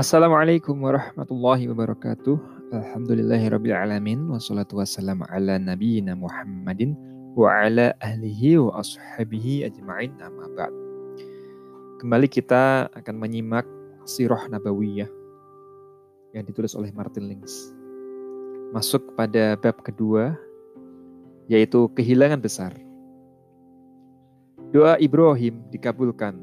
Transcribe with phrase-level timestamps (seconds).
[0.00, 2.40] Assalamualaikum warahmatullahi wabarakatuh.
[2.72, 4.32] Alhamdulillahirrabbilalamin.
[4.32, 6.96] Wassalatu wassalamu ala nabiyina Muhammadin
[7.36, 10.72] wa ala ahlihi wa ashabihi ajma'in amma ba'd.
[12.00, 13.68] Kembali kita akan menyimak
[14.08, 15.12] sirah nabawiyah
[16.32, 17.68] yang ditulis oleh Martin Links.
[18.72, 20.32] Masuk pada bab kedua,
[21.44, 22.72] yaitu kehilangan besar.
[24.72, 26.40] Doa Ibrahim dikabulkan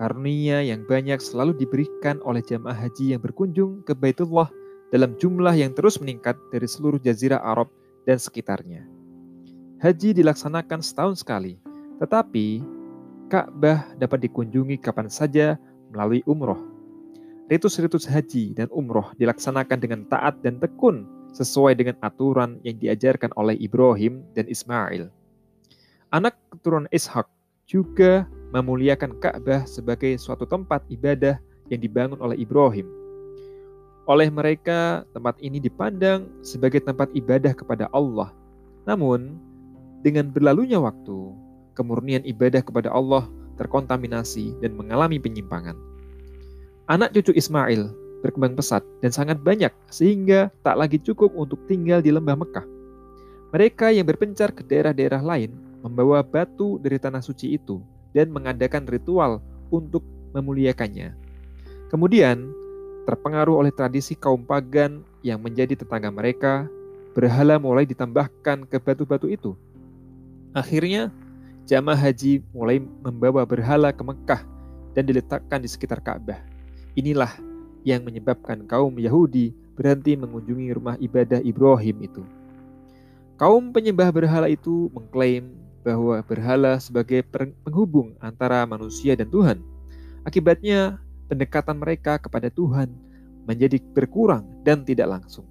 [0.00, 4.48] Karunia yang banyak selalu diberikan oleh jamaah haji yang berkunjung ke Baitullah
[4.88, 7.68] dalam jumlah yang terus meningkat dari seluruh jazirah Arab
[8.08, 8.88] dan sekitarnya.
[9.84, 11.60] Haji dilaksanakan setahun sekali,
[12.00, 12.64] tetapi
[13.28, 15.60] Ka'bah dapat dikunjungi kapan saja
[15.92, 16.64] melalui umroh.
[17.52, 21.04] Ritus-ritus haji dan umroh dilaksanakan dengan taat dan tekun
[21.36, 25.12] sesuai dengan aturan yang diajarkan oleh Ibrahim dan Ismail.
[26.08, 27.28] Anak keturunan Ishak
[27.68, 31.38] juga memuliakan Ka'bah sebagai suatu tempat ibadah
[31.70, 32.86] yang dibangun oleh Ibrahim.
[34.10, 38.34] Oleh mereka, tempat ini dipandang sebagai tempat ibadah kepada Allah.
[38.82, 39.38] Namun,
[40.02, 41.30] dengan berlalunya waktu,
[41.78, 45.78] kemurnian ibadah kepada Allah terkontaminasi dan mengalami penyimpangan.
[46.90, 47.86] Anak cucu Ismail
[48.24, 52.66] berkembang pesat dan sangat banyak sehingga tak lagi cukup untuk tinggal di lembah Mekah.
[53.54, 55.54] Mereka yang berpencar ke daerah-daerah lain
[55.86, 57.78] membawa batu dari tanah suci itu
[58.14, 60.02] dan mengadakan ritual untuk
[60.34, 61.14] memuliakannya.
[61.90, 62.50] Kemudian,
[63.06, 66.70] terpengaruh oleh tradisi kaum pagan yang menjadi tetangga mereka,
[67.14, 69.58] berhala mulai ditambahkan ke batu-batu itu.
[70.54, 71.10] Akhirnya,
[71.66, 74.42] jamaah haji mulai membawa berhala ke Mekah
[74.94, 76.38] dan diletakkan di sekitar Ka'bah.
[76.98, 77.30] Inilah
[77.86, 82.22] yang menyebabkan kaum Yahudi berhenti mengunjungi rumah ibadah Ibrahim itu.
[83.40, 87.24] Kaum penyembah berhala itu mengklaim bahwa berhala sebagai
[87.64, 89.58] penghubung antara manusia dan Tuhan.
[90.24, 91.00] Akibatnya,
[91.30, 92.92] pendekatan mereka kepada Tuhan
[93.48, 95.46] menjadi berkurang dan tidak langsung.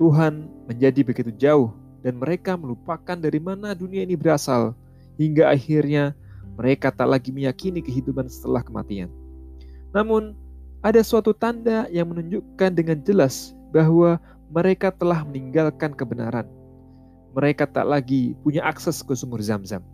[0.00, 1.70] Tuhan menjadi begitu jauh
[2.02, 4.74] dan mereka melupakan dari mana dunia ini berasal
[5.18, 6.14] hingga akhirnya
[6.58, 9.10] mereka tak lagi meyakini kehidupan setelah kematian.
[9.94, 10.34] Namun,
[10.82, 14.18] ada suatu tanda yang menunjukkan dengan jelas bahwa
[14.50, 16.46] mereka telah meninggalkan kebenaran
[17.36, 19.84] mereka tak lagi punya akses ke sumur zam-zam.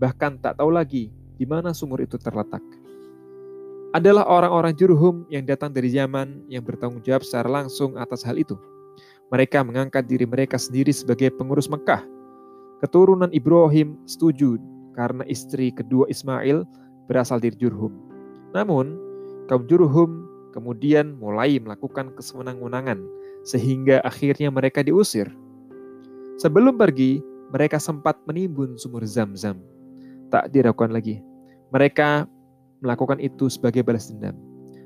[0.00, 2.62] Bahkan tak tahu lagi di mana sumur itu terletak.
[3.90, 8.54] Adalah orang-orang Jurhum yang datang dari zaman yang bertanggung jawab secara langsung atas hal itu.
[9.34, 12.02] Mereka mengangkat diri mereka sendiri sebagai pengurus Mekah.
[12.80, 14.56] Keturunan Ibrahim setuju
[14.94, 16.62] karena istri kedua Ismail
[17.10, 17.90] berasal dari Jurhum.
[18.54, 18.94] Namun,
[19.50, 22.98] kaum Jurhum kemudian mulai melakukan kesewenang-wenangan
[23.42, 25.30] sehingga akhirnya mereka diusir
[26.40, 27.20] Sebelum pergi,
[27.52, 29.60] mereka sempat menimbun sumur zam-zam.
[30.32, 31.20] Tak diragukan lagi.
[31.68, 32.24] Mereka
[32.80, 34.32] melakukan itu sebagai balas dendam.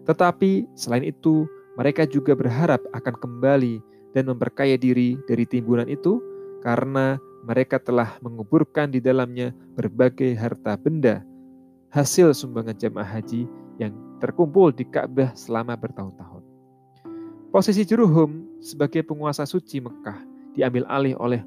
[0.03, 1.47] Tetapi selain itu,
[1.79, 3.79] mereka juga berharap akan kembali
[4.19, 6.19] dan memperkaya diri dari timbunan itu
[6.67, 11.23] karena mereka telah menguburkan di dalamnya berbagai harta benda
[11.95, 13.47] hasil sumbangan jemaah haji
[13.79, 16.43] yang terkumpul di Ka'bah selama bertahun-tahun.
[17.55, 21.43] Posisi Juruhum sebagai penguasa suci Mekah diambil alih oleh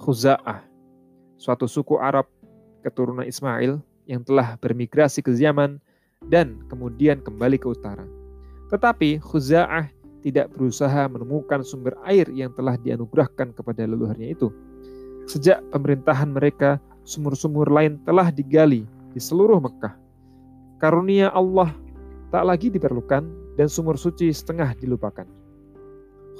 [0.00, 0.64] Khuza'ah,
[1.36, 2.24] suatu suku Arab
[2.80, 5.76] keturunan Ismail yang telah bermigrasi ke Yaman
[6.32, 8.08] dan kemudian kembali ke utara.
[8.72, 14.52] Tetapi Khuza'ah tidak berusaha menemukan sumber air yang telah dianugerahkan kepada leluhurnya itu.
[15.28, 19.96] Sejak pemerintahan mereka, sumur-sumur lain telah digali di seluruh Mekah.
[20.80, 21.72] Karunia Allah
[22.32, 23.26] tak lagi diperlukan
[23.56, 25.28] dan sumur suci setengah dilupakan.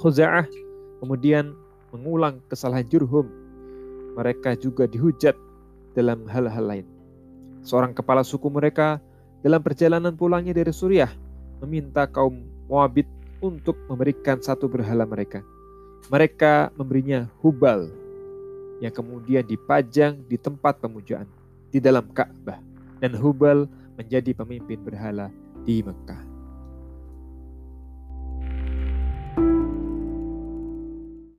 [0.01, 0.49] Khuza'ah
[1.01, 1.53] kemudian
[1.91, 3.27] mengulang kesalahan Jurhum,
[4.15, 5.35] mereka juga dihujat
[5.95, 6.87] dalam hal-hal lain.
[7.61, 8.97] Seorang kepala suku mereka
[9.45, 11.11] dalam perjalanan pulangnya dari Suriah
[11.61, 13.05] meminta kaum Moabit
[13.43, 15.43] untuk memberikan satu berhala mereka.
[16.09, 17.91] Mereka memberinya Hubal
[18.81, 21.29] yang kemudian dipajang di tempat pemujaan
[21.69, 22.57] di dalam Ka'bah
[22.97, 25.29] dan Hubal menjadi pemimpin berhala
[25.61, 26.20] di Mekah.